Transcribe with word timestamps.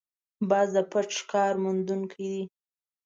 باز 0.49 0.69
د 0.75 0.77
پټ 0.91 1.07
ښکار 1.19 1.53
موندونکی 1.63 2.25
دی 2.33 2.41